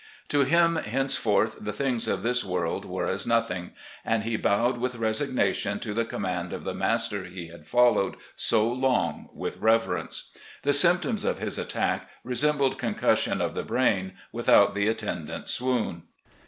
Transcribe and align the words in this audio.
"To 0.29 0.41
him 0.43 0.77
henceforth 0.77 1.57
the 1.61 1.71
things 1.71 2.07
of 2.07 2.23
this 2.23 2.43
world 2.43 2.85
were 2.85 3.05
as 3.05 3.27
nothing, 3.27 3.73
and 4.03 4.23
he 4.23 4.35
bowed 4.35 4.79
with 4.79 4.95
resignation 4.95 5.79
to 5.79 5.93
the 5.93 6.05
com 6.05 6.23
mand 6.23 6.53
of 6.53 6.63
the 6.63 6.73
Master 6.73 7.25
he 7.25 7.49
had 7.49 7.67
followed 7.67 8.15
so 8.35 8.67
long 8.67 9.29
with 9.31 9.57
reverence. 9.57 10.31
The 10.63 10.73
symptoms 10.73 11.23
of 11.23 11.37
his 11.37 11.59
attack 11.59 12.09
resembled 12.23 12.79
concussion 12.79 13.41
of 13.41 13.53
the 13.53 13.61
brain, 13.61 14.13
without 14.31 14.73
the 14.73 14.87
attendant 14.87 15.47
swoon. 15.49 16.01